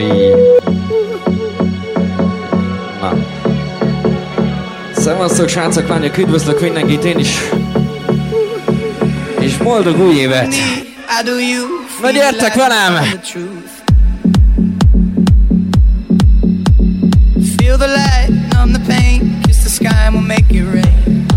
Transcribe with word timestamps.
Hey. 0.00 0.34
Na. 3.00 3.12
Szevasztok, 4.92 5.48
srácok, 5.48 5.88
lányok, 5.88 6.18
üdvözlök 6.18 6.60
mindenkit, 6.60 7.04
én 7.04 7.18
is. 7.18 7.38
És 9.40 9.56
boldog 9.56 10.00
új 10.00 10.14
évet! 10.14 10.54
Na 12.02 12.10
gyertek 12.10 12.54
velem! 12.54 13.04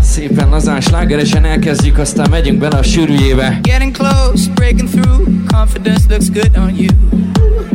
Szépen 0.02 0.48
lazán 0.48 0.80
slágeresen 0.80 1.44
elkezdjük, 1.44 1.98
aztán 1.98 2.30
megyünk 2.30 2.58
bele 2.58 2.78
a 2.78 2.82
sűrűjébe. 2.82 3.58
Getting 3.62 3.96
close, 3.96 4.50
breaking 4.54 4.88
through, 4.88 5.28
confidence 5.46 6.04
looks 6.08 6.30
good 6.30 6.56
on 6.56 6.76
you. 6.76 7.33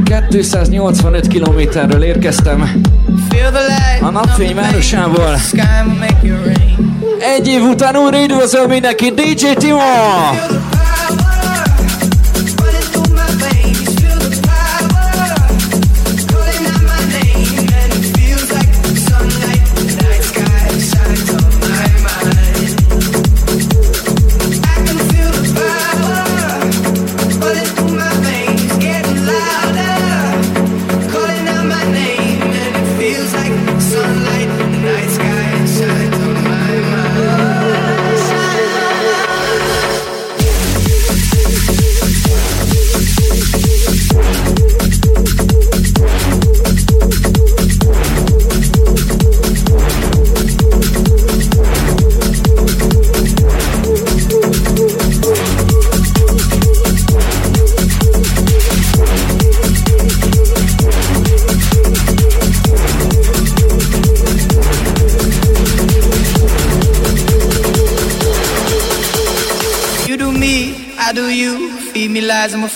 285 0.09 1.27
kilométerről 1.27 2.04
érkeztem 2.04 2.84
a 4.02 4.09
napfény 4.09 4.55
városából. 4.55 5.36
Egy 7.36 7.48
év 7.48 7.62
után 7.62 7.95
újra 7.95 8.23
üdvözöl 8.23 8.67
mindenki 8.67 9.09
DJ 9.09 9.53
Timo! 9.53 9.80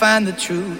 Find 0.04 0.28
the 0.28 0.34
truth. 0.34 0.73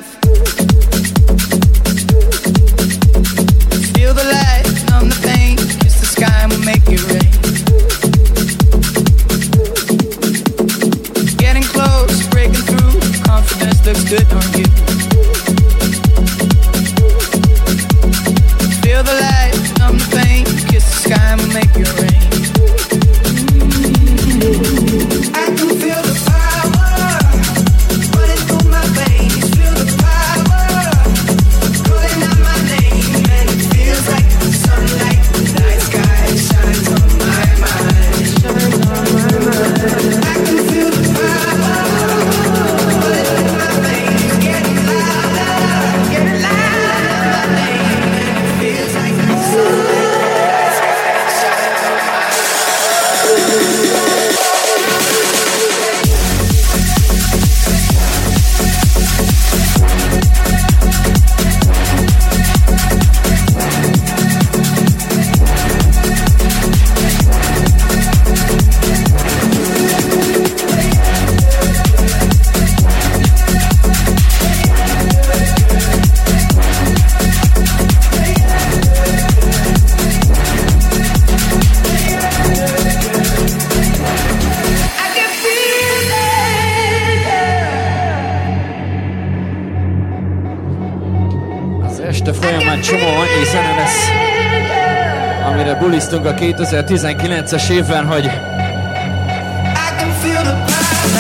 2019-es 96.44 97.70
évben, 97.70 98.06
hogy 98.06 98.30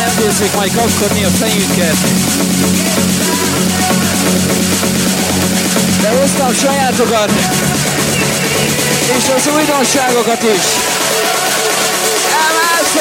elkezdjük 0.05 0.55
majd 0.55 0.75
kapkodni 0.75 1.23
a 1.23 1.29
fejünket. 1.29 1.95
De 6.01 6.09
hoztam 6.09 6.53
sajátokat, 6.53 7.29
és 9.17 9.29
az 9.35 9.49
újdonságokat 9.55 10.43
is. 10.43 10.63
Emelsz 12.31 12.93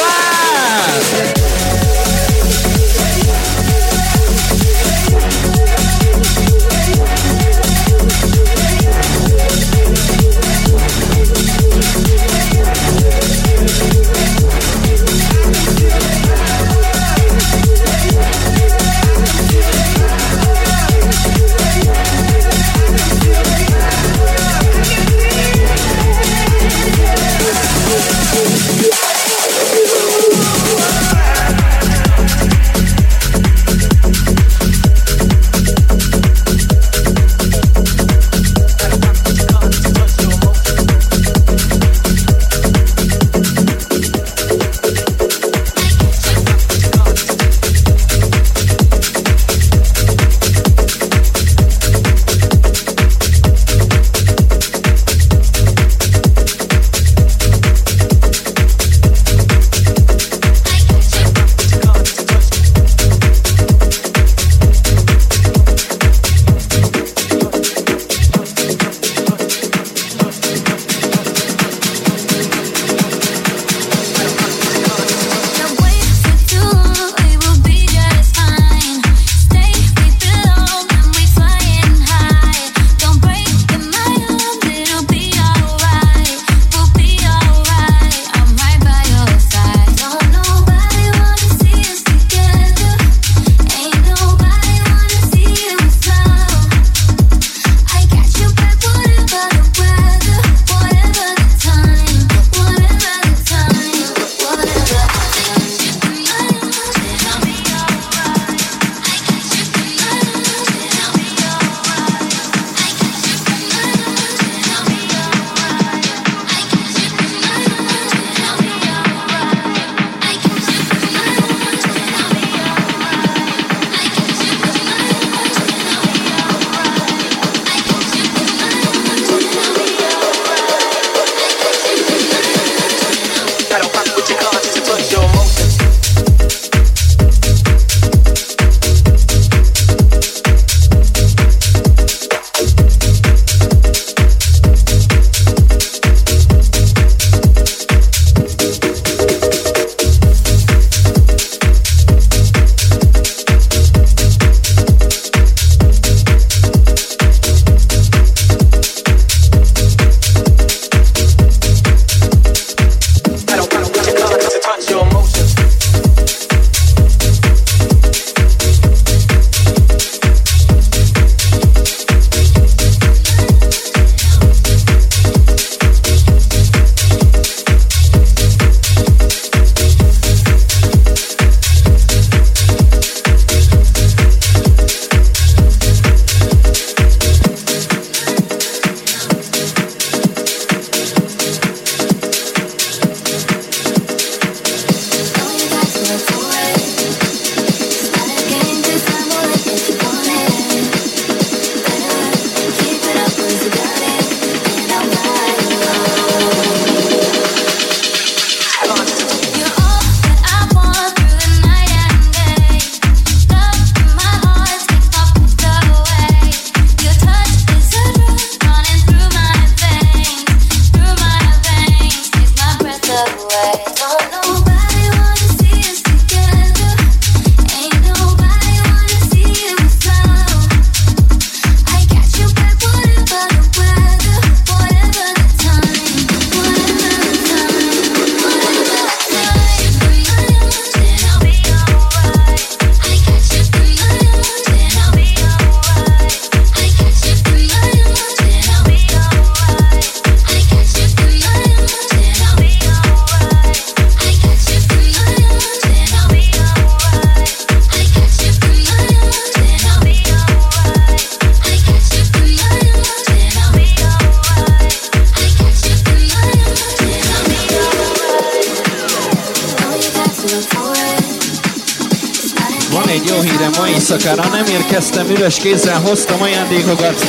üres 275.36 275.56
kézzel 275.56 276.00
hoztam 276.00 276.42
ajándékokat. 276.42 277.26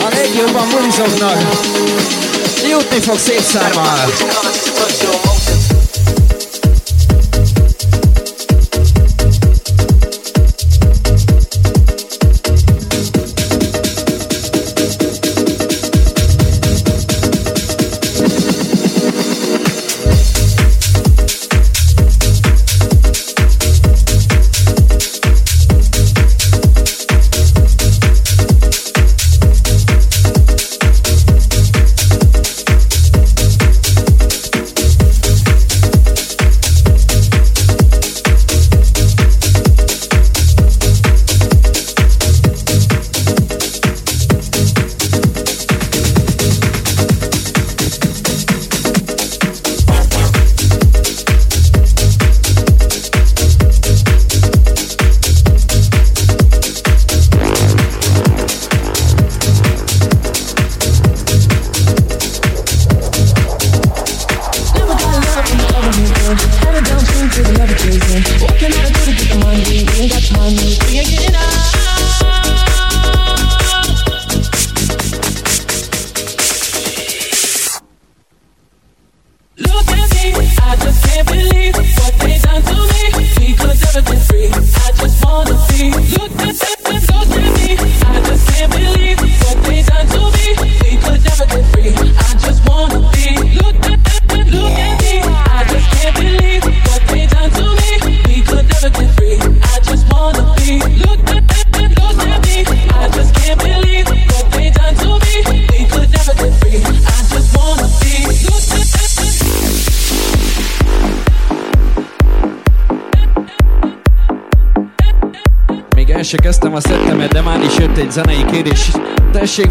A 0.00 0.14
legjobban 0.14 0.68
bulizoknak 0.70 1.38
jutni 2.68 3.00
fog 3.00 3.18
szép 3.18 3.40
szármal. 3.40 4.10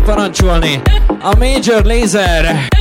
parancsolni. 0.06 0.82
A 1.22 1.36
Major 1.36 1.84
Laser 1.84 2.75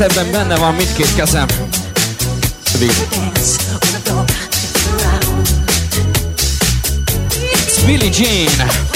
ebben 0.00 0.30
benne 0.30 0.56
van 0.56 0.74
mindkét 0.74 1.14
kezem. 1.14 1.46
It's 7.66 7.84
Billie 7.86 8.10
Jean. 8.12 8.89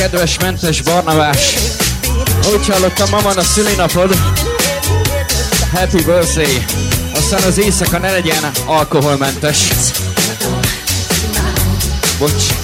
Kedves 0.00 0.38
mentes 0.38 0.82
Barnabás. 0.82 1.54
Úgy 2.52 2.68
hallottam, 2.68 3.10
ma 3.10 3.20
van 3.20 3.36
a 3.36 3.42
szülinapod. 3.42 4.14
Happy 5.72 6.04
birthday. 6.04 6.64
Aztán 7.14 7.42
az 7.42 7.58
éjszaka 7.58 7.98
ne 7.98 8.10
legyen 8.10 8.50
alkoholmentes. 8.66 9.58
Bocs. 12.18 12.59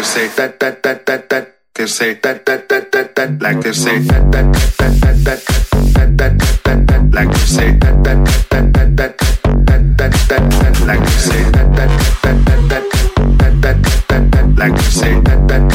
they 0.00 0.06
say 0.06 0.28
that 0.28 0.58
that 0.60 0.82
that 0.82 1.04
that 1.04 1.28
that 1.28 1.56
they 1.74 1.86
say 1.86 2.14
that 2.14 2.46
that 2.46 2.70
that 2.70 2.90
that 2.90 3.14
that 3.16 3.42
like 3.42 3.60
they 3.60 3.70
say 3.72 3.98
that 3.98 4.32
that 4.32 4.50
that 4.78 4.96
that 5.02 5.24
that 5.26 5.44
that 5.92 6.16
that 6.16 6.38
that 6.38 6.86
that 6.88 7.10
like 7.12 7.28
they 7.28 7.44
say 7.44 7.72
that 7.72 8.02
that 8.02 8.24
that 8.48 8.72
that 8.72 8.96
that 8.96 9.18
that 9.68 9.98
that 9.98 10.12
that 10.30 10.44
that 10.60 10.80
like 10.86 11.00
they 11.00 11.20
say 11.28 11.42
that 11.52 11.68
that 11.76 11.90
that 12.22 12.36
that 12.48 12.62
that 12.70 12.84
that 13.60 13.76
that 14.08 14.30
that 14.32 14.56
like 14.56 14.72
they 14.72 14.88
say 14.88 15.20
that 15.20 15.48
that 15.48 15.69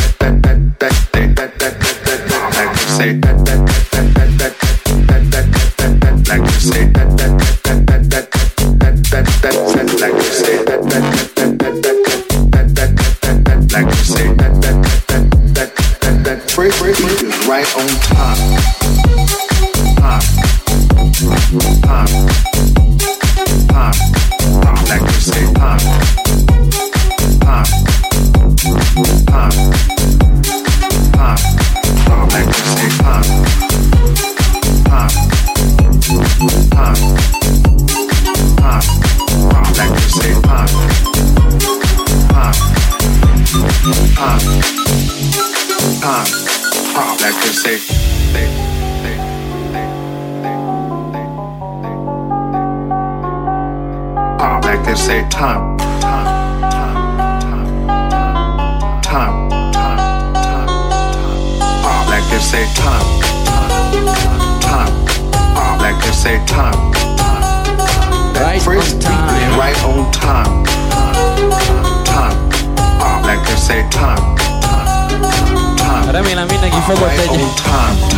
fogott 76.85 77.17
egy 77.17 77.45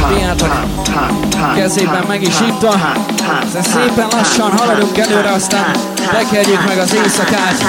piát 0.08 0.44
kezében 1.56 2.04
meg 2.08 2.22
is 2.22 2.40
itta. 2.40 2.70
Aztán 3.44 3.64
szépen 3.64 4.08
lassan 4.12 4.52
haladunk 4.58 4.98
előre, 4.98 5.32
aztán 5.32 5.76
tekerjük 6.12 6.66
meg 6.68 6.78
az 6.78 6.94
éjszakát. 6.94 7.64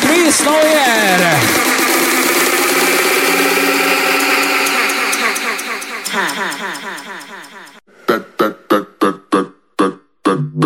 Chris 0.00 0.38
Noyer! 0.44 1.38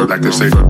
Like 0.09 0.23
they 0.23 0.31
say. 0.31 0.70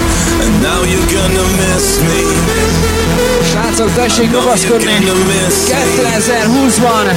Now 0.61 0.83
you're 0.83 1.09
gonna 1.17 1.45
miss 1.57 1.99
me. 1.99 2.21
Srácok, 3.43 3.93
tessék 3.93 4.31
rugaszkodni! 4.31 4.91
2020-ban 5.95 7.07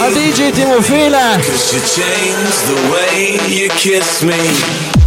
a 0.00 0.10
DJ 0.12 0.50
Timo 0.52 0.80
féle! 0.80 1.40
Cause 1.46 1.72
you 1.72 1.80
changed 1.80 2.66
the 2.66 2.80
way 2.90 3.38
you 3.58 3.68
kiss 3.68 4.20
me 4.20 4.97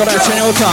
con 0.00 0.08
el 0.08 0.20
señor 0.22 0.54
K. 0.54 0.69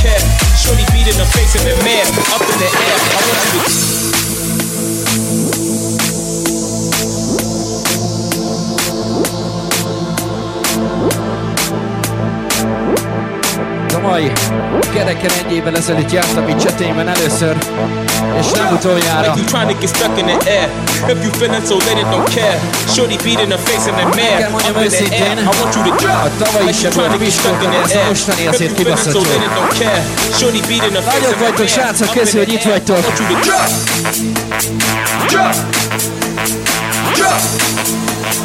care, 0.00 0.20
shorty 0.56 0.84
beat 0.92 1.08
in 1.08 1.16
the 1.18 1.26
face 1.26 1.54
in 1.54 1.62
the 1.64 1.76
man 1.84 2.06
up 2.32 2.42
in 2.42 2.58
the 2.58 2.70
air. 2.70 2.98
I 3.14 3.20
want 3.28 3.54
you 3.54 3.90
to. 3.90 3.93
Kereken 15.04 15.30
egy 15.44 15.52
évvel 15.52 15.76
ezelőtt 15.76 16.12
jártam 16.12 16.48
itt 16.48 16.64
Csetényben 16.64 17.08
először, 17.08 17.56
és 18.40 18.50
nem 18.50 18.72
utoljára. 18.72 19.20
Like 19.20 19.40
you 19.40 19.46
trying 19.46 19.70
to 19.70 19.76
get 19.80 19.96
stuck 19.96 20.18
in 20.18 20.24
the 20.24 20.50
air. 20.50 20.68
If 21.08 21.24
you 21.24 21.32
feeling 21.32 21.66
so 21.66 21.76
late 21.76 22.00
and 22.02 22.14
don't 22.14 22.34
care. 22.34 22.58
Shorty 22.94 23.16
beat 23.24 23.40
in 23.42 23.48
the 23.48 23.58
face 23.58 23.88
in 23.90 23.94
the 23.94 24.04
mirror. 24.04 24.38
Kell 24.38 24.50
mondjam 24.50 24.76
őszintén, 24.76 25.36
a 26.04 26.44
tavalyi 26.44 26.72
sem 26.72 26.90
volt 26.94 27.18
viskók, 27.18 27.64
ez 27.84 27.94
a 27.94 28.08
mostani 28.08 28.46
azért 28.46 28.74
kibaszott 28.74 29.14
jó. 29.14 29.20
Nagyok 30.90 31.38
vagytok, 31.38 31.68
srácok, 31.68 32.10
köszi, 32.10 32.36
hogy 32.38 32.52
itt 32.52 32.62
vagytok. 32.62 33.04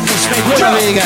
És 0.04 0.24
még 0.32 0.44
hol 0.44 0.68
a 0.68 0.80
vége? 0.80 1.04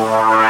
Hol 0.00 0.12
a 0.12 0.49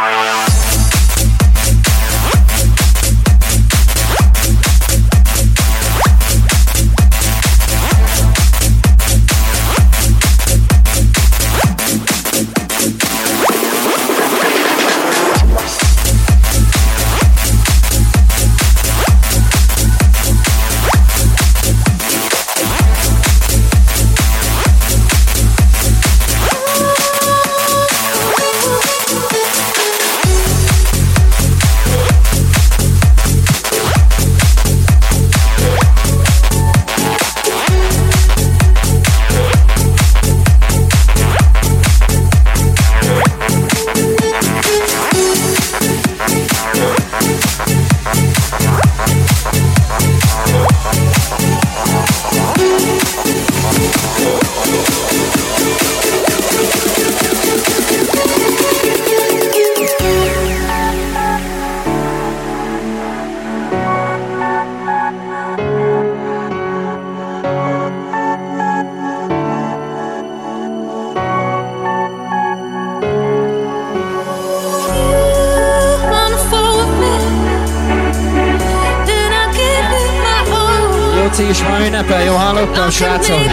hajnal? 83.00 83.18
srácok! 83.22 83.36
Szóljon 83.36 83.49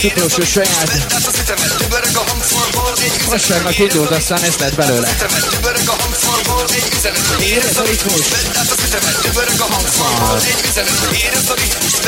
az 0.00 0.10
utolsó 0.16 0.42
saját. 0.44 0.90
Vasárnak 3.26 3.78
indult, 3.78 4.10
aztán 4.10 4.42
ez 4.42 4.56
lett 4.56 4.74
belőle. 4.74 5.08
Érez 7.40 7.76
a 7.76 7.82
ritmus. 7.82 8.26
Érez 11.12 11.48
a 11.48 11.54
ritmus. 11.54 12.00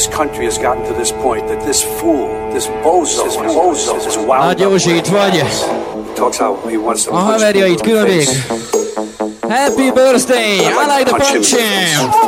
This 0.00 0.16
country 0.16 0.46
has 0.46 0.56
gotten 0.56 0.82
to 0.86 0.94
this 0.94 1.12
point, 1.12 1.46
that 1.46 1.60
this 1.66 1.82
fool, 1.82 2.28
this 2.54 2.68
bozo, 2.82 3.24
this 3.24 3.36
bozo, 3.36 4.02
this 4.02 4.16
wild 4.16 4.44
Nagy 4.44 4.60
Józsi, 4.60 4.96
itt 4.96 5.06
vagy? 5.06 5.42
talks 6.14 6.38
how 6.38 6.56
he 6.68 6.76
wants 6.78 7.04
to 7.04 7.12
A 7.12 7.16
haverjait 7.16 7.80
különvég. 7.80 8.28
Happy 9.48 9.90
birthday! 9.90 10.56
I 10.56 10.98
like 10.98 11.04
the 11.04 11.16
punch 11.16 11.54
him! 11.54 12.19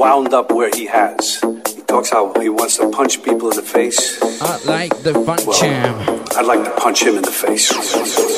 Wound 0.00 0.34
up 0.34 0.50
where 0.50 0.70
he 0.74 0.86
has. 0.86 1.40
He 1.74 1.82
talks 1.82 2.10
how 2.10 2.32
he 2.40 2.48
wants 2.48 2.78
to 2.78 2.88
punch 2.90 3.22
people 3.22 3.50
in 3.50 3.56
the 3.56 3.62
face. 3.62 4.20
I 4.42 4.58
like 4.64 5.02
the 5.02 5.12
punch 5.12 5.46
well, 5.46 5.62
him. 5.62 6.24
I'd 6.36 6.46
like 6.46 6.64
to 6.64 6.70
punch 6.80 7.02
him 7.02 7.16
in 7.16 7.22
the 7.22 7.30
face. 7.30 8.29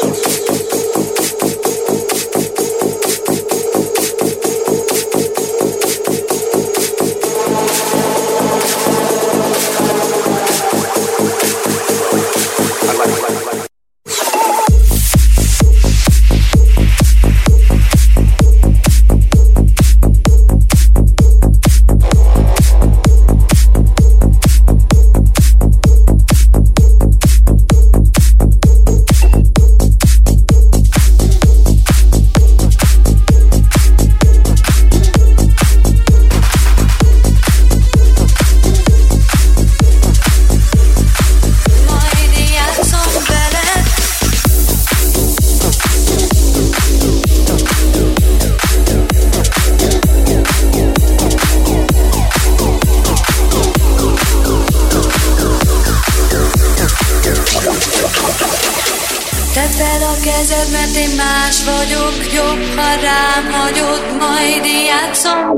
hiszed, 60.52 60.70
mert 60.72 60.94
én 60.96 61.16
más 61.16 61.64
vagyok, 61.64 62.32
jobb, 62.34 62.62
ha 62.76 62.90
rám 63.06 63.44
hagyod, 63.52 64.04
majd 64.18 64.64
játszom. 64.90 65.56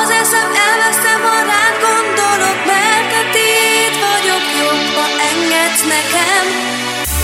Az 0.00 0.10
eszem 0.20 0.50
elveszem, 0.68 1.20
ha 1.28 1.38
rád 1.52 1.76
gondolok, 1.86 2.58
mert 2.72 3.12
a 3.20 3.22
tiéd 3.34 3.94
vagyok, 4.06 4.44
jobb, 4.60 4.86
ha 4.96 5.06
engedsz 5.28 5.84
nekem. 5.94 6.44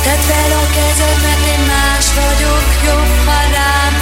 Tedd 0.04 0.22
fel 0.28 0.52
a 0.62 0.64
kezed, 0.76 1.18
mert 1.26 1.44
én 1.54 1.62
más 1.74 2.06
vagyok, 2.20 2.66
jobb, 2.86 3.12
ha 3.26 3.40
rám 3.56 4.01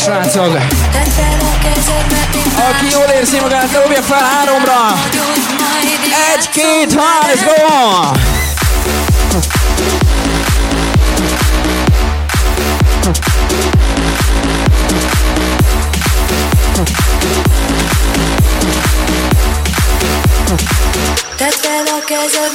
srácok! 0.00 0.56
Aki 2.70 2.90
jól 2.90 3.06
érzi 3.18 3.40
magát, 3.40 3.70
dobja 3.70 4.02
fel 4.02 4.22
háromra! 4.22 4.98
Egy, 6.34 6.48
két, 6.48 7.00
három, 7.00 7.30
let's 7.30 7.44
go! 7.44 8.18
Tedd 21.36 21.50
fel 21.50 21.84
a 21.86 22.04
kezed 22.06 22.52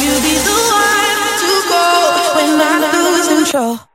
you 0.00 0.14
be 0.24 0.34
the 0.48 0.56
one 0.72 1.28
to 1.42 1.52
go 1.68 1.84
when 2.36 2.60
I 2.60 2.74
lose 2.94 3.28
control? 3.28 3.89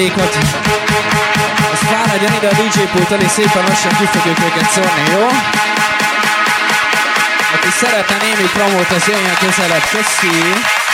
Ajándékot? 0.00 0.36
Az 1.72 1.78
fáradjon 1.78 2.32
ide 2.32 2.48
a 2.48 2.52
DJ 2.52 2.80
pult 2.92 3.22
és 3.22 3.30
szépen 3.30 3.64
lassan 3.68 3.96
ki 3.98 4.04
fogjuk 4.04 4.38
őket 4.38 4.70
szólni, 4.70 5.10
jó? 5.10 5.26
Aki 7.54 7.68
szeretne 7.70 8.16
némi 8.16 8.48
promót, 8.52 8.90
az 8.90 9.06
jöjjön 9.06 9.36
közelebb. 9.40 9.84
Köszi! 9.90 10.89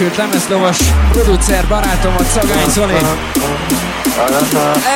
Újdonsült 0.00 0.16
lemezlovas 0.16 0.78
producer 1.12 1.66
barátomat, 1.68 2.26
Szagány 2.26 2.70
Zoli. 2.70 2.92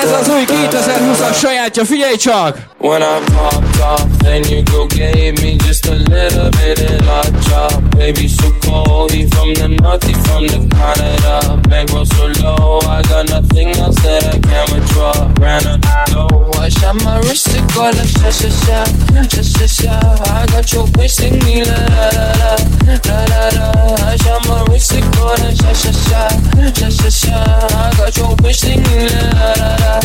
Ez 0.03 0.11
az 0.20 0.28
új 0.28 0.44
2020-as 0.46 1.38
sajátja, 1.38 1.84
figyelj 1.84 2.16
csak! 2.16 2.59
When 2.78 3.00
I 3.00 3.32
popped 3.34 3.80
off, 3.80 4.05
then 4.18 4.42
you 4.50 4.62
go 4.62 4.86
gave 4.86 5.32
me 5.42 5.57
just 5.66 5.86
a 5.86 5.94
little 5.94 6.48
bit 6.48 6.78
of 6.78 7.07
la 7.07 7.22
chop. 7.22 7.82
Baby, 7.96 8.28
so 8.28 8.50
cold, 8.66 9.11
he 9.11 9.26
from 9.26 9.53
the 9.53 9.68
north, 9.68 10.05
he 10.07 10.12
from 10.12 10.46
the 10.46 10.59
Canada. 10.76 11.61
Bankroll 11.68 12.05
so 12.05 12.26
low, 12.42 12.78
I 12.78 13.03
got 13.09 13.28
nothing 13.28 13.68
else 13.78 14.03
that 14.03 14.34
I 14.34 14.38
can 14.38 14.66
withdraw. 14.72 15.30
Ran 15.40 15.66
up 15.66 15.80
the 15.80 16.32
I 16.59 16.68
shot 16.68 16.97
my 17.05 17.18
wrist 17.20 17.47
to 17.51 17.61
go 17.74 17.82
like 17.84 18.09
sha 18.09 18.30
sha 18.30 18.49
sha, 18.49 18.84
sha 19.28 19.43
sha 19.43 19.66
sha. 19.66 19.95
I 20.32 20.47
got 20.47 20.72
your 20.72 20.86
bitch 20.86 21.11
sing 21.11 21.38
me 21.45 21.64
la 21.64 21.76
la 22.16 22.26
la 22.40 22.57
la 23.05 23.24
la 23.30 23.43
la. 23.57 23.66
I 24.07 24.16
shot 24.16 24.47
my 24.49 24.64
wrist 24.68 24.90
to 24.90 25.01
go 25.16 25.26
like 25.26 25.57
sha 25.57 25.72
sha 25.72 25.93
sha, 25.93 26.28
sha 26.72 26.88
sha 26.88 27.09
sha. 27.09 27.38
I 27.76 27.95
got 27.97 28.16
your 28.16 28.36
bitch 28.36 28.57
sing 28.57 28.82
me 28.82 29.09
la 29.09 29.53
la 29.61 29.76
la 29.82 30.01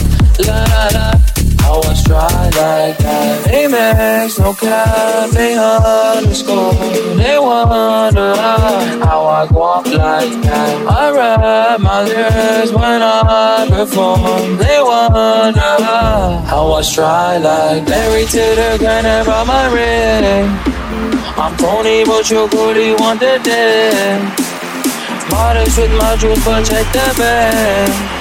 la 0.45 0.63
la 0.65 0.89
la. 0.93 1.36
I 1.77 1.89
was 1.89 2.03
dry 2.03 2.43
like 2.57 2.97
that. 2.97 3.45
Amex, 3.53 4.39
no 4.39 4.51
cap, 4.53 5.29
they 5.29 5.53
underscore. 5.53 6.73
They 7.15 7.37
wonder 7.37 8.35
how 9.05 9.21
I 9.25 9.45
walk 9.51 9.85
like 9.85 10.33
that. 10.41 10.87
I 10.87 11.11
rap 11.11 11.79
my 11.79 12.03
lyrics 12.03 12.71
when 12.71 13.01
I 13.03 13.67
perform. 13.69 14.57
They 14.57 14.81
wonder 14.81 15.77
how 16.49 16.73
I 16.73 16.81
try 16.81 17.37
like 17.37 17.87
Married 17.87 18.29
to 18.29 18.45
the 18.57 18.77
grind 18.79 19.05
and 19.05 19.23
brought 19.23 19.45
my 19.45 19.67
ring. 19.71 20.49
I'm 21.37 21.55
Tony, 21.57 22.03
but 22.05 22.27
you're 22.31 22.49
good, 22.49 22.77
you 22.77 22.95
want 22.95 23.19
the 23.19 23.39
day. 23.43 24.17
Modest 25.29 25.77
with 25.77 25.91
my 25.91 26.15
juice, 26.15 26.43
but 26.43 26.65
check 26.65 26.91
the 26.91 27.13
bag. 27.19 28.16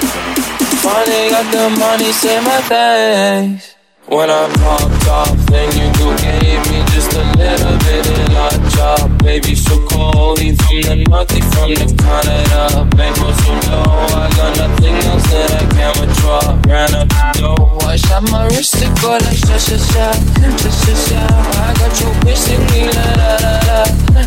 Finally 0.87 1.29
got 1.29 1.51
the 1.51 1.69
money, 1.77 2.11
say 2.13 2.39
my 2.39 2.61
thanks. 2.61 3.75
When 4.07 4.29
I'm 4.29 4.49
popped 4.53 5.07
off, 5.09 5.35
then 5.51 5.67
you 5.75 5.87
go 5.99 6.15
gave 6.15 6.63
me 6.71 6.79
just 6.95 7.11
a 7.11 7.23
little 7.35 7.77
bit 7.79 8.07
of 8.07 8.31
la 8.31 8.47
chop. 8.71 9.06
Baby, 9.27 9.55
so 9.55 9.75
cold, 9.85 10.39
he 10.39 10.55
from 10.55 10.81
the 10.87 11.03
north, 11.09 11.29
he 11.31 11.41
from 11.51 11.75
the 11.75 11.83
Canada. 11.99 12.87
Bankroll 12.95 13.35
so 13.43 13.51
low, 13.67 13.83
I 14.15 14.31
got 14.39 14.55
nothing 14.55 14.95
else 15.03 15.27
that 15.27 15.51
I 15.51 15.63
can 15.67 15.91
withdraw. 15.99 16.55
Ran 16.63 16.95
up 16.95 17.09
the 17.11 17.35
dough, 17.35 17.77
I 17.85 17.97
shot 17.97 18.23
my 18.31 18.47
wrist 18.47 18.79
to 18.79 18.87
go 19.03 19.19
like 19.19 19.35
sha 19.35 19.59
sha 19.59 19.75
sha, 19.75 20.15
sha 20.15 20.71
sha 20.71 20.93
sha. 20.95 21.21
I 21.59 21.75
got 21.75 21.91
your 21.99 22.15
bitch 22.23 22.39
singing 22.39 22.87
la 22.87 23.07
la 23.19 23.31
la 23.43 23.53
la, 23.67 23.79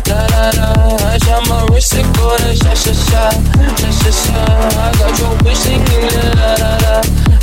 la 0.05 0.19
la 0.29 0.43
la. 0.53 0.69
I 1.09 1.17
shot 1.17 1.49
my 1.49 1.65
wrist 1.73 1.97
to 1.97 2.05
go 2.13 2.37
like 2.45 2.61
sha 2.61 2.73
sha 2.77 2.93
sha, 2.93 3.23
sha 3.81 3.89
sha 3.89 4.11
sha. 4.13 4.37
I 4.37 4.93
got 5.01 5.17
your 5.17 5.33
bitch 5.41 5.65
singing 5.65 6.13
la 6.13 6.29
la 6.37 6.51
la 6.61 6.71
la, 6.77 6.95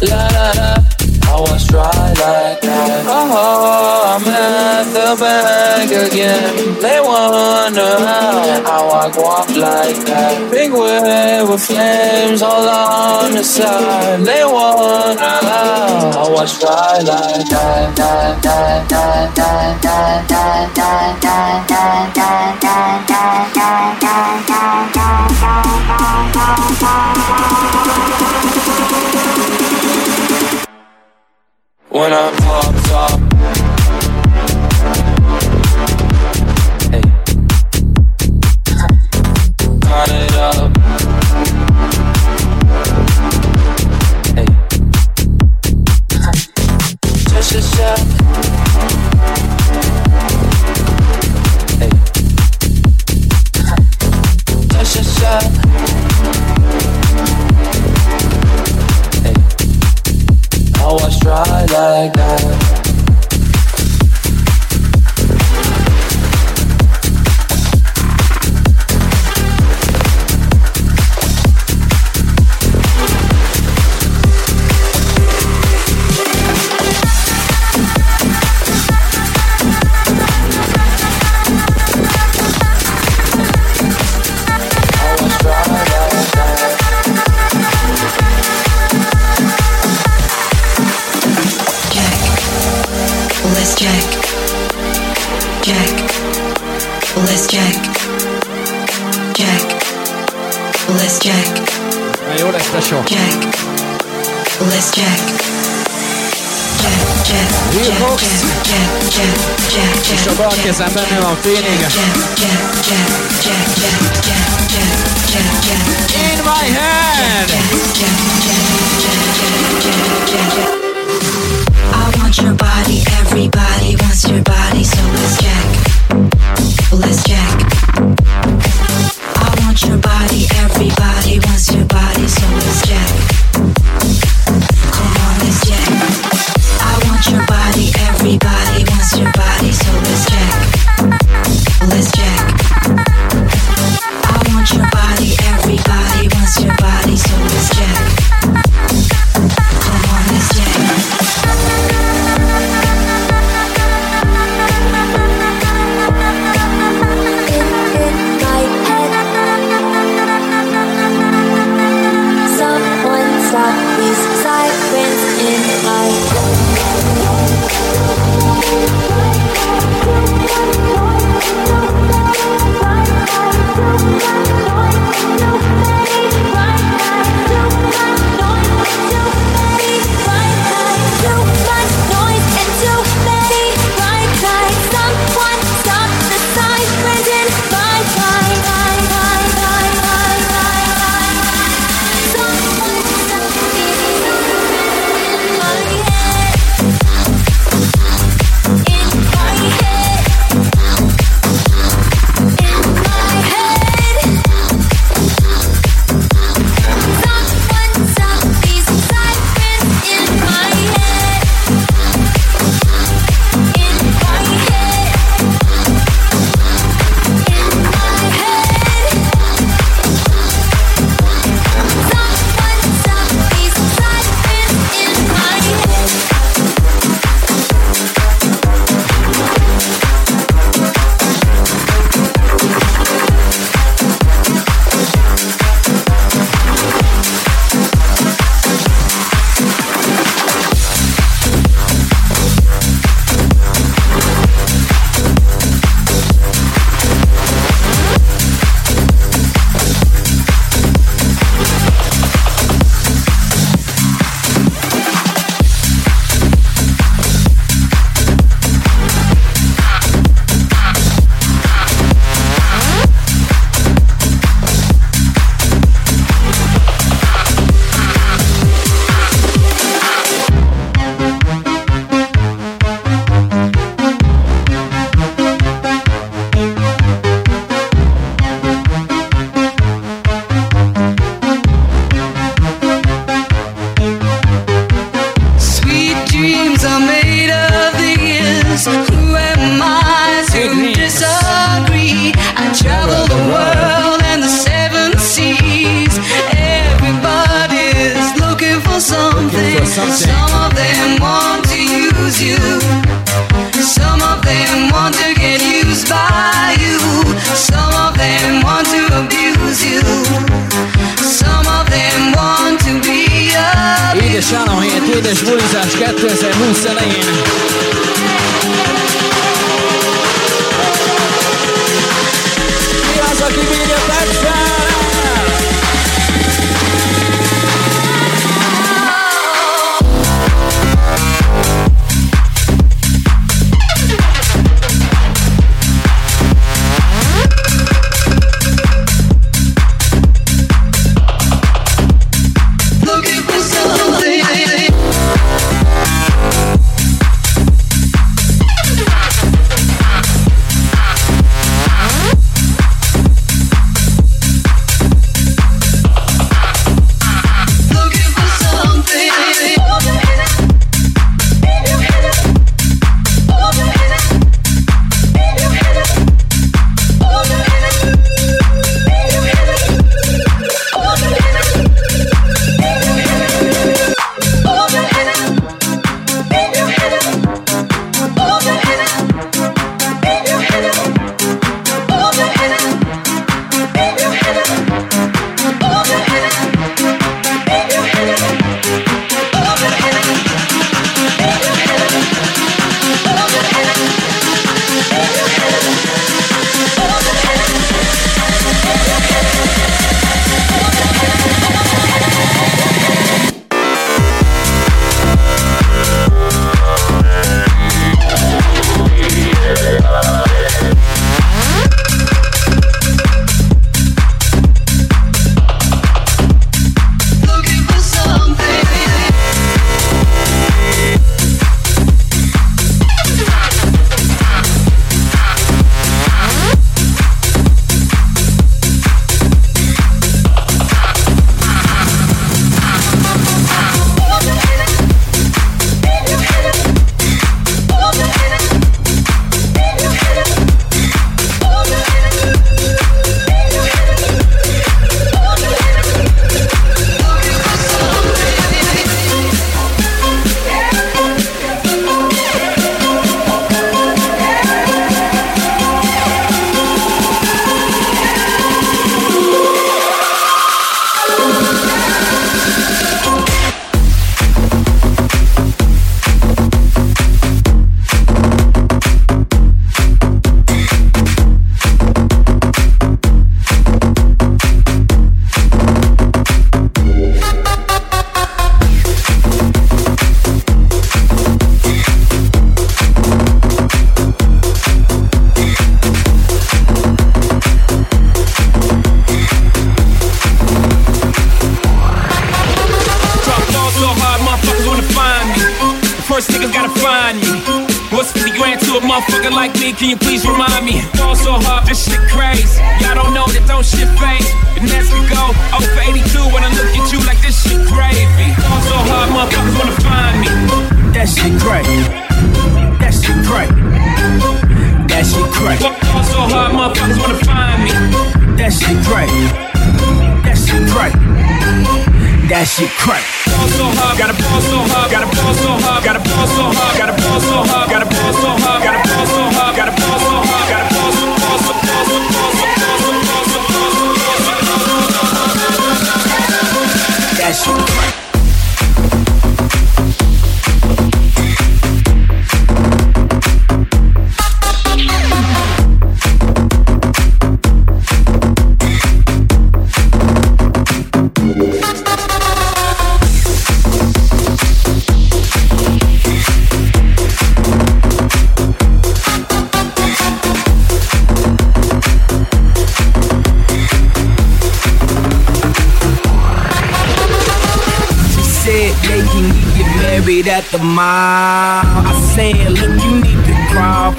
la 0.06 0.20
la 0.30 0.46
la. 0.54 0.97
I 1.28 1.40
was 1.40 1.66
dry 1.66 1.84
like 1.84 2.60
that. 2.62 3.04
Oh, 3.06 4.16
I'm 4.16 4.26
at 4.26 4.84
the 4.96 5.10
bank 5.20 5.90
again. 6.06 6.80
They 6.80 7.00
wonder 7.00 7.92
how, 8.08 8.62
how 8.64 8.84
I 8.88 9.06
walk 9.16 9.48
like 9.54 10.00
that. 10.06 10.50
Big 10.50 10.72
wave 10.72 11.48
with 11.48 11.62
flames 11.62 12.42
all 12.42 12.68
on 12.68 13.32
the 13.32 13.44
side. 13.44 14.20
They 14.24 14.44
wonder 14.44 15.22
how 15.22 16.24
I 16.24 16.30
was 16.30 16.58
dry 16.58 16.98
like 16.98 17.48
that. 17.50 17.68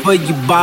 Big 0.10 0.26
Bang. 0.48 0.59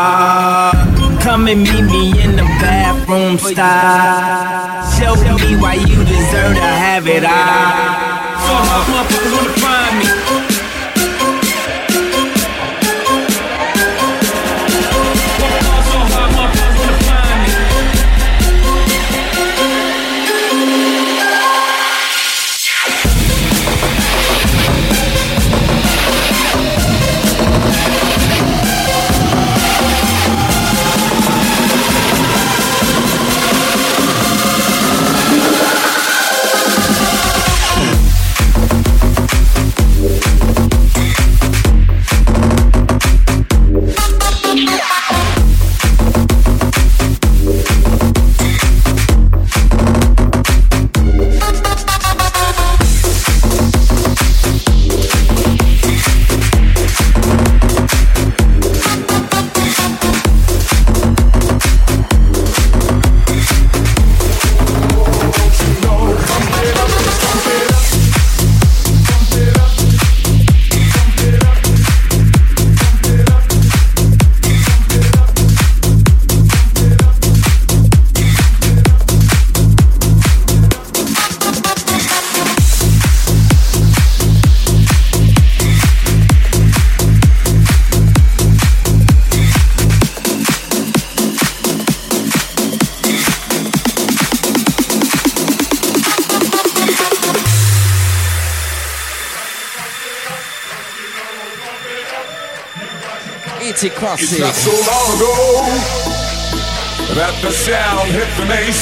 Pici 103.66 103.88
klasszik. 103.88 104.44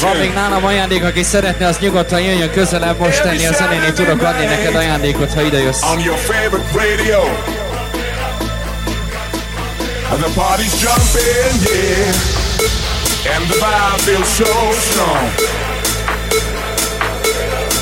Van 0.00 0.16
még 0.16 0.32
nálam 0.32 0.64
ajándék, 0.64 1.04
aki 1.04 1.22
szeretne, 1.22 1.66
az 1.66 1.78
nyugodtan 1.78 2.20
jöjjön 2.20 2.50
közelebb 2.50 2.98
most 2.98 3.22
tenni 3.22 3.46
a 3.46 3.52
zenénél 3.52 3.92
tudok 3.92 4.22
adni 4.22 4.44
neked 4.44 4.74
ajándékot, 4.74 5.32
ha 5.32 5.40
ide 5.42 5.58
jössz. 5.58 5.80
I'm 5.82 6.04
your 6.04 6.16
favorite 6.16 6.66
radio. 6.72 7.20
And 10.12 10.22
the 10.22 10.30
party's 10.34 10.74
jumping, 10.82 11.54
yeah. 11.72 13.34
And 13.34 13.44
the 13.50 13.56
vibe 13.64 14.00
feels 14.06 14.28
so 14.36 14.52
strong. 14.88 15.28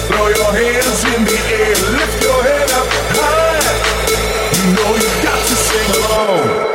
Throw 0.09 0.29
your 0.29 0.53
hands 0.63 1.05
in 1.15 1.25
the 1.25 1.39
air, 1.61 1.77
lift 1.99 2.23
your 2.23 2.43
head 2.43 2.71
up 2.81 2.89
high. 3.19 3.53
You 4.57 4.65
know 4.77 4.91
you 5.03 5.11
got 5.29 5.41
to 5.49 5.57
sing 5.69 5.91
along. 5.99 6.72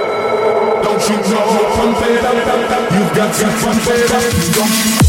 You 1.07 1.15
know? 1.15 1.47
Pump 1.75 1.97
it 2.01 2.25
up, 2.25 2.91
you've 2.91 3.15
got 3.15 3.33
to 3.33 3.45
pump 3.63 3.87
it 3.87 5.01
up. 5.01 5.06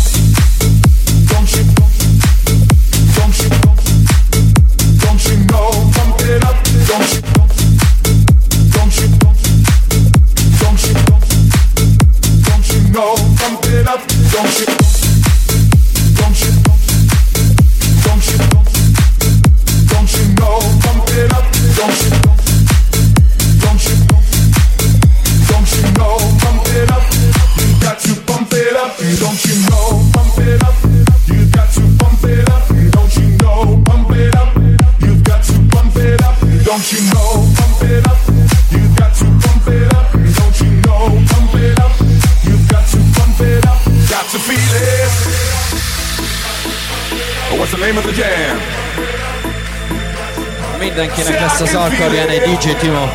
Mindenkinek 50.98 51.40
lesz 51.40 51.60
az 51.60 51.74
alkarján 51.74 52.28
egy 52.28 52.40
DJ 52.40 52.70
Timo. 52.70 53.06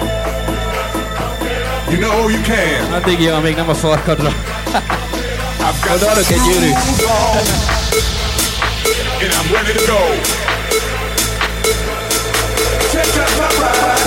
You 1.89 1.99
know 1.99 2.29
you 2.29 2.41
can. 2.41 2.93
Addig 2.93 3.19
jó, 3.19 3.33
amíg 3.33 3.55
nem 3.55 3.69
a 3.69 3.73
farkadra. 3.73 4.33
Oda 5.95 6.11
adok 6.11 6.29
egy 6.29 6.41
gyűrű. 6.41 6.71
And 9.21 9.31
I'm 9.31 9.51
ready 9.53 9.73
to 9.73 9.85
go. 9.91 9.99
Check 12.91 13.17
out 13.17 13.31
my 13.37 13.47
ride. 13.59 14.01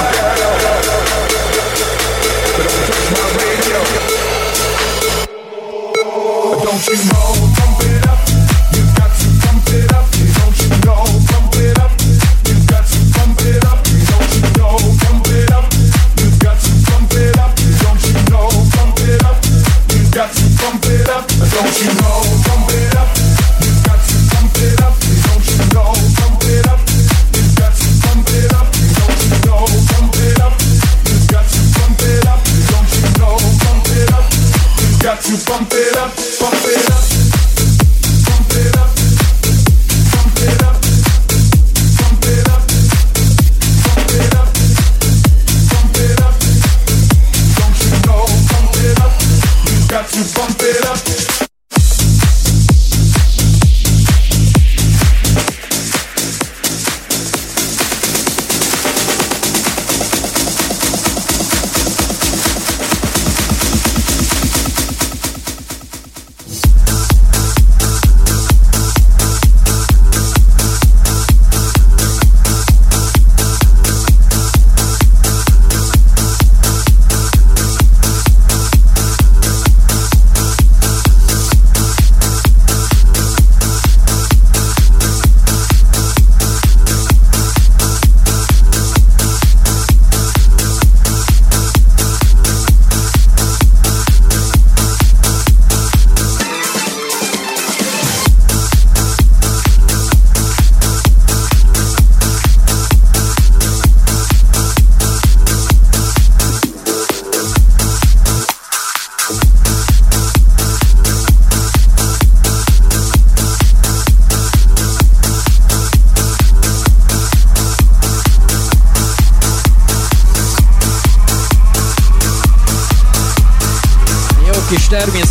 But 2.57 2.65
don't 2.67 2.83
touch 2.87 3.11
my 3.11 3.27
radio. 3.41 3.81
Don't 6.65 6.87
you 6.87 6.97
know? 7.11 7.46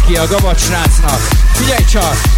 Ki 0.06 0.16
a 0.16 0.28
gabacs 0.28 0.62
srácnak. 0.62 1.20
Figyelj 1.54 1.84
csak! 1.84 2.35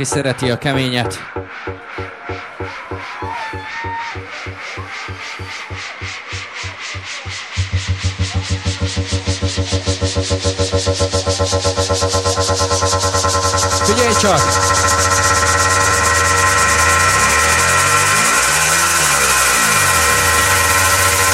Aki 0.00 0.08
szereti 0.08 0.50
a 0.50 0.58
keményet? 0.58 1.18
Figyelj 13.84 14.12
csak! 14.20 14.40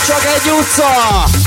Csak 0.07 0.25
egy 0.25 0.51
utca! 0.51 1.46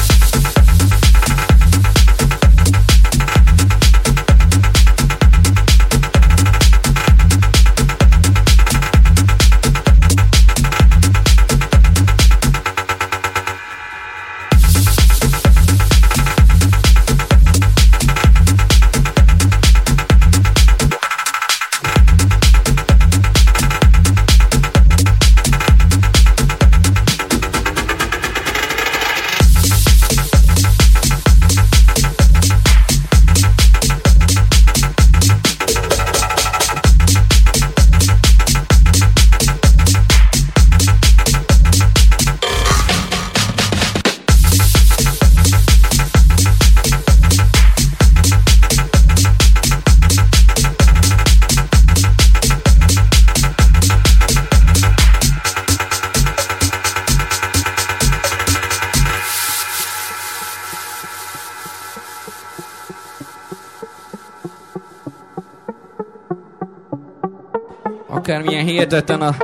Hihetetlen 68.89 69.21
a 69.21 69.35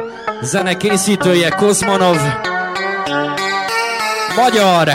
zene 0.41 0.77
készítője, 0.77 1.49
Kozmonov. 1.49 2.17
Magyar. 4.35 4.89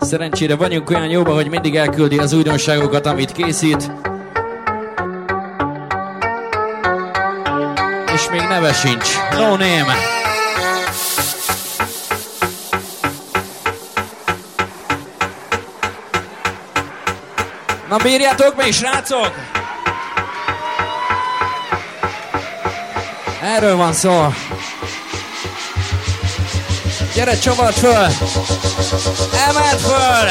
Szerencsére 0.00 0.56
vagyunk 0.56 0.90
olyan 0.90 1.08
jóba, 1.08 1.34
hogy 1.34 1.48
mindig 1.48 1.76
elküldi 1.76 2.18
az 2.18 2.32
újdonságokat, 2.32 3.06
amit 3.06 3.32
készít. 3.32 3.90
És 8.14 8.28
még 8.30 8.40
neve 8.40 8.72
sincs. 8.72 9.08
No 9.30 9.48
name. 9.48 9.96
Na 17.88 17.96
bírjátok 17.96 18.56
még, 18.56 18.72
srácok! 18.72 19.61
Erről 23.56 23.76
van 23.76 23.92
szó. 23.92 24.32
Gyere, 27.14 27.38
csavart 27.38 27.78
föl! 27.78 28.06
Emeld 29.48 29.80
föl! 29.80 30.28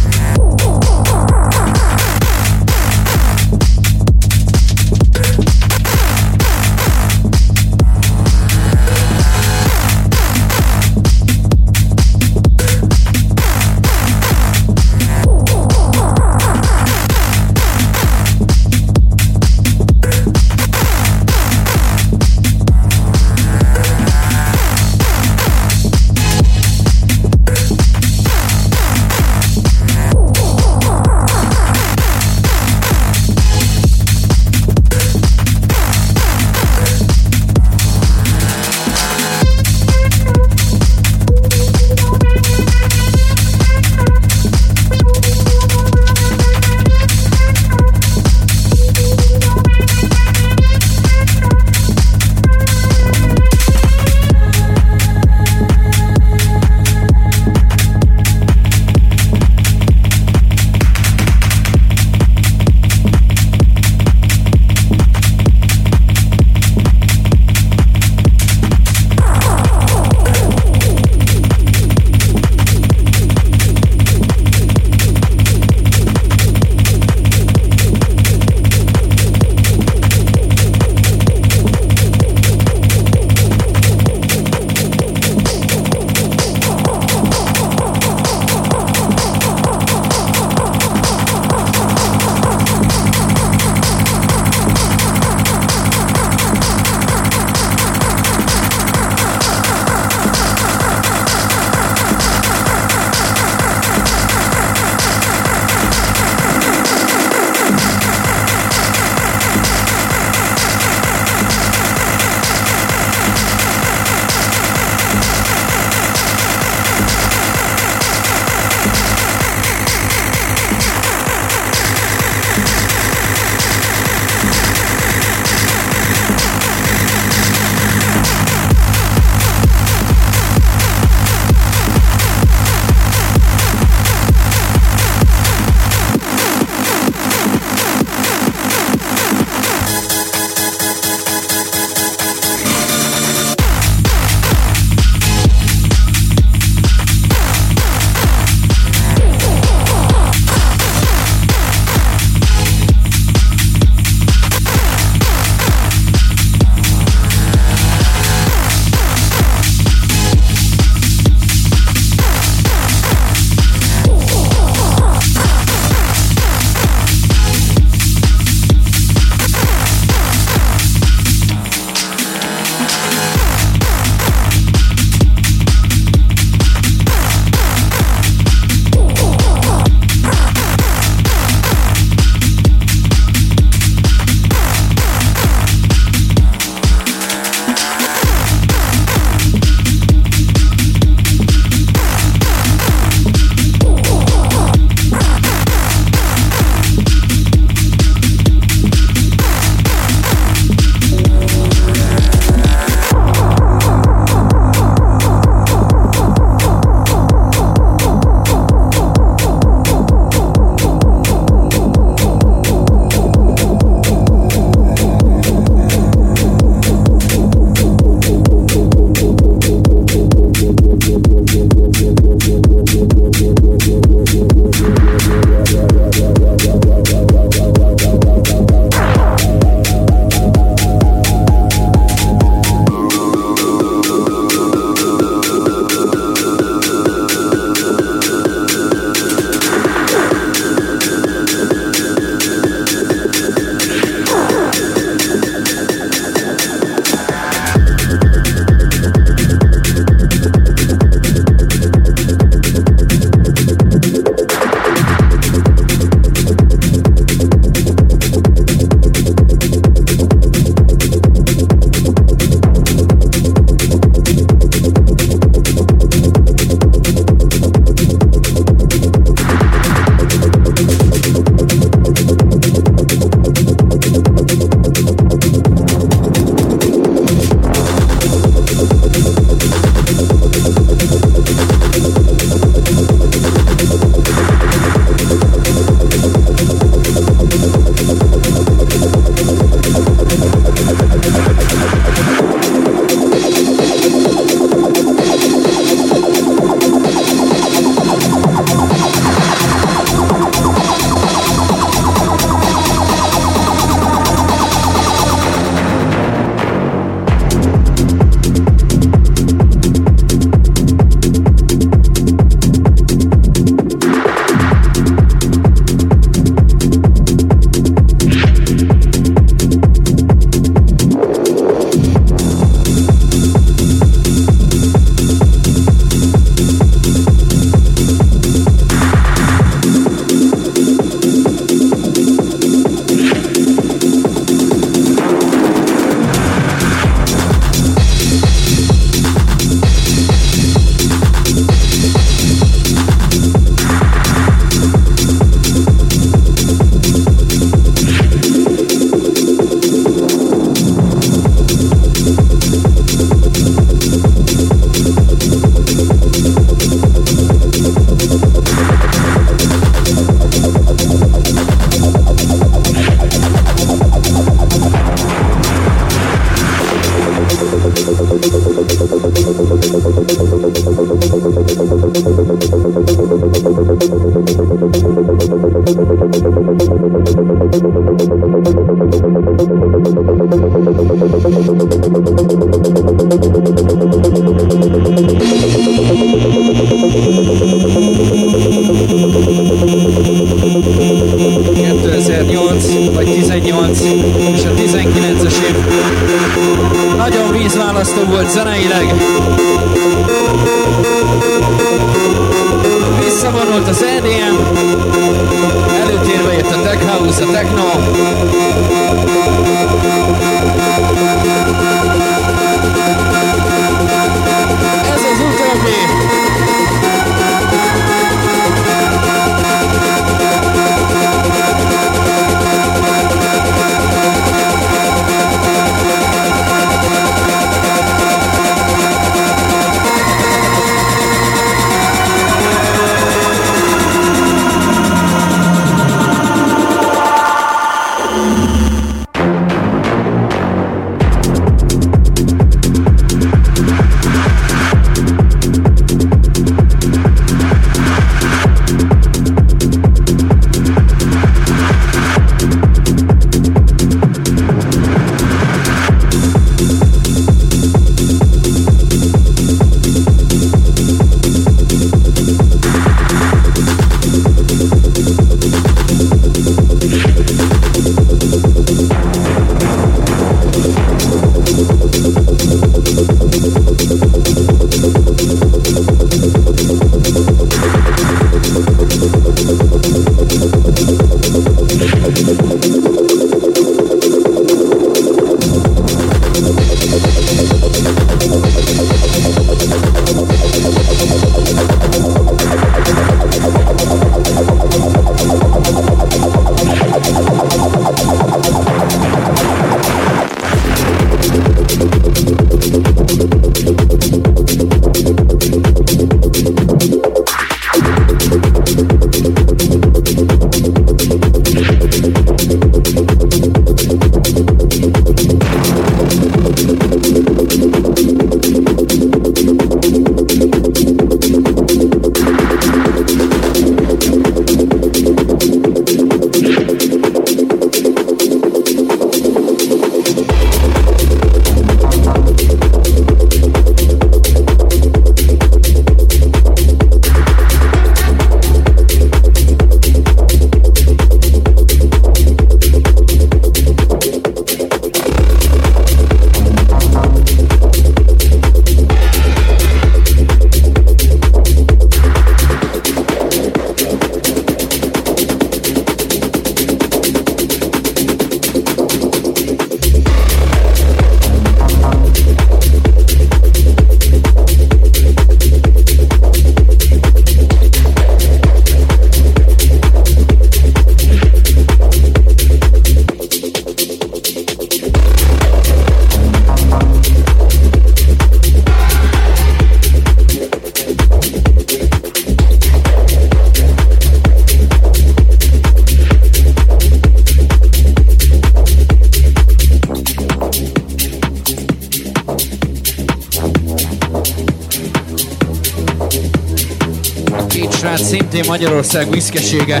Magyarország 598.74 599.30
viszkesége. 599.30 600.00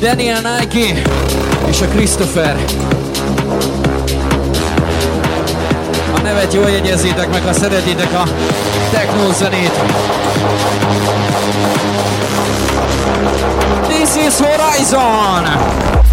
Daniel 0.00 0.40
Nike 0.40 1.02
és 1.70 1.80
a 1.80 1.86
Christopher. 1.86 2.56
A 6.14 6.20
nevet 6.22 6.54
jól 6.54 6.70
jegyezzétek 6.70 7.30
meg, 7.30 7.42
ha 7.42 7.52
szeretitek 7.52 8.12
a 8.12 8.28
techno 8.90 9.32
zenét. 9.32 9.72
This 13.88 14.26
is 14.26 14.34
Horizon! 14.38 16.07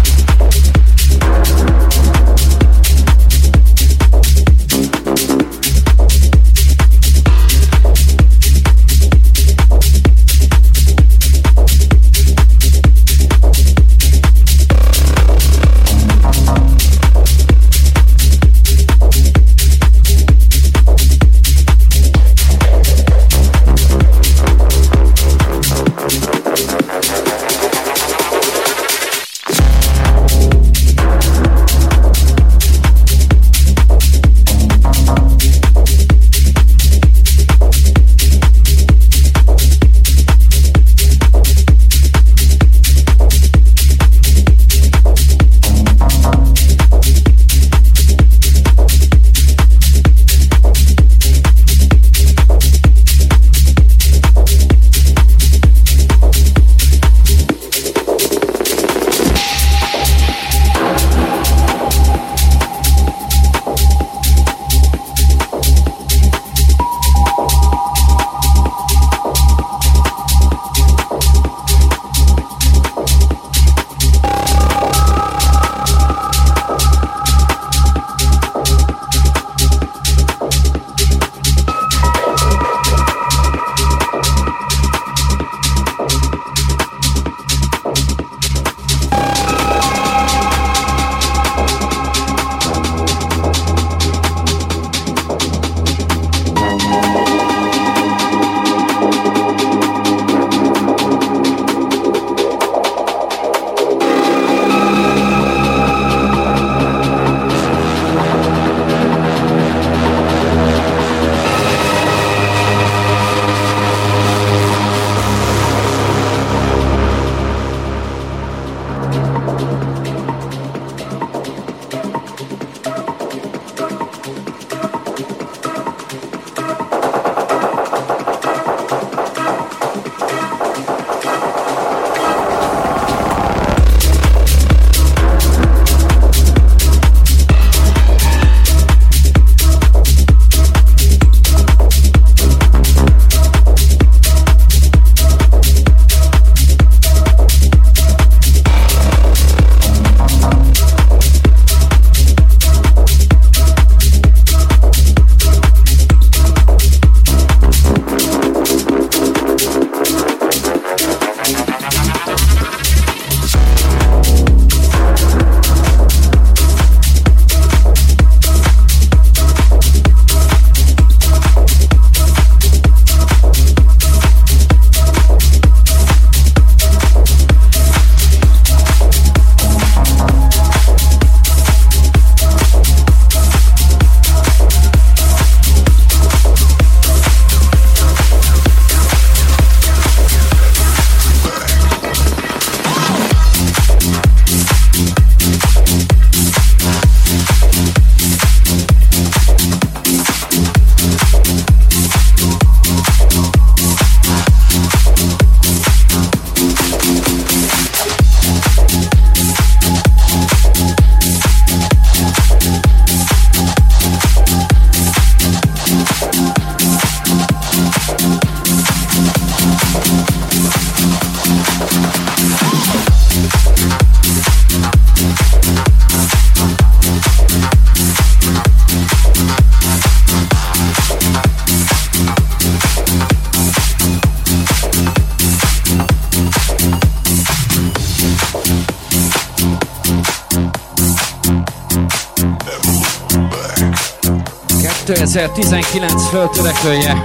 2019 245.36 246.28
föltörekvője. 246.28 247.22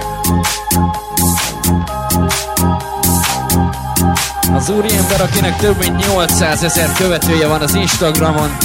Az 4.54 4.68
úriember, 4.68 5.20
akinek 5.20 5.56
több 5.56 5.78
mint 5.78 6.06
800 6.06 6.62
ezer 6.62 6.92
követője 6.92 7.46
van 7.46 7.60
az 7.60 7.74
Instagramon. 7.74 8.56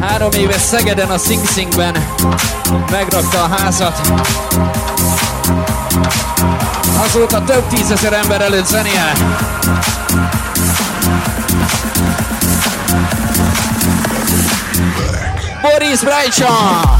Három 0.00 0.30
éves 0.32 0.60
Szegeden 0.60 1.10
a 1.10 1.18
Sing 1.18 1.46
Singben 1.46 2.04
megrakta 2.90 3.42
a 3.42 3.48
házat. 3.48 4.00
Azóta 7.04 7.44
több 7.44 7.66
tízezer 7.66 8.12
ember 8.12 8.40
előtt 8.40 8.66
zenél. 8.66 9.12
Boris 15.62 16.04
Brajčan. 16.04 16.97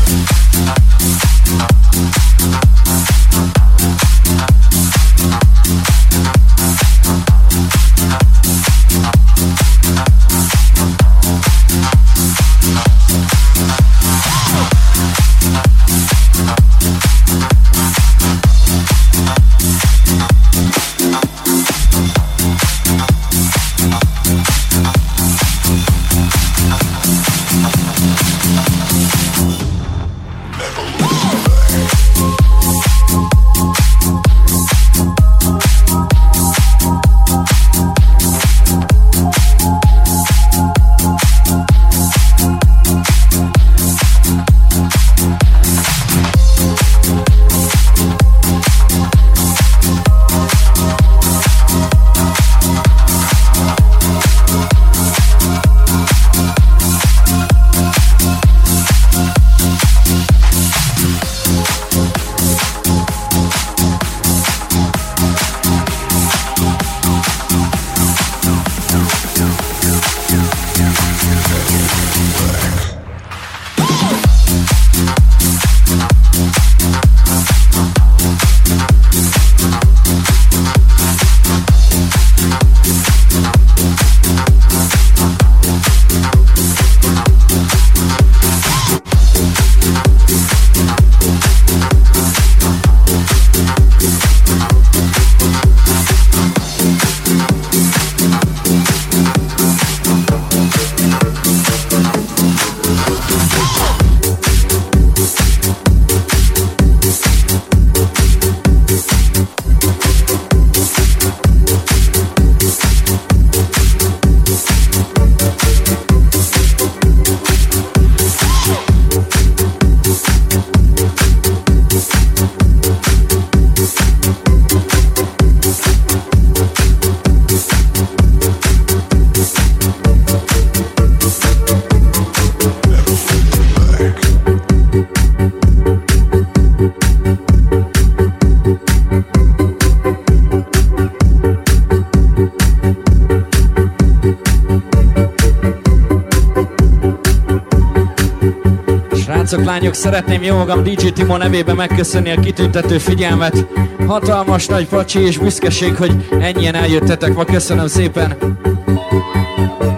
Brajcsa! 149.56 149.70
lányok, 149.70 149.94
szeretném 149.94 150.42
jó 150.42 150.56
magam 150.56 150.82
DJ 150.82 151.08
Timo 151.08 151.36
nevében 151.36 151.76
megköszönni 151.76 152.30
a 152.30 152.40
kitüntető 152.40 152.98
figyelmet. 152.98 153.66
Hatalmas 154.06 154.66
nagy 154.66 154.88
pacsi 154.88 155.20
és 155.20 155.38
büszkeség, 155.38 155.96
hogy 155.96 156.28
ennyien 156.40 156.74
eljöttetek 156.74 157.34
ma, 157.34 157.44
köszönöm 157.44 157.86
szépen. 157.86 158.36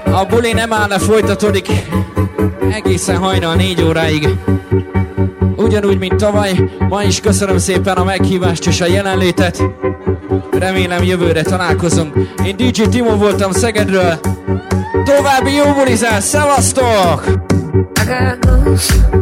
A 0.05 0.25
buli 0.25 0.53
nem 0.53 0.73
állna, 0.73 0.99
folytatódik 0.99 1.69
egészen 2.73 3.17
hajnal 3.17 3.55
négy 3.55 3.83
óráig. 3.83 4.29
Ugyanúgy, 5.57 5.99
mint 5.99 6.17
tavaly, 6.17 6.71
ma 6.89 7.03
is 7.03 7.21
köszönöm 7.21 7.59
szépen 7.59 7.97
a 7.97 8.05
meghívást 8.05 8.67
és 8.67 8.81
a 8.81 8.87
jelenlétet. 8.87 9.63
Remélem 10.59 11.03
jövőre 11.03 11.43
találkozunk. 11.43 12.15
Én 12.45 12.57
DJ 12.57 12.83
Timo 12.83 13.17
voltam 13.17 13.53
Szegedről. 13.53 14.21
További 15.05 15.55
jó 15.55 15.73
bulizás, 15.73 16.25
szevasztok! 16.25 17.25
I 18.01 18.05
got 18.05 18.41
ghosts. 18.41 19.20